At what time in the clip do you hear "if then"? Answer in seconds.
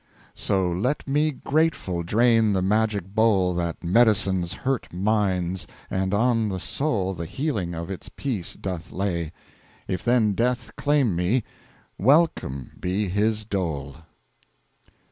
9.87-10.33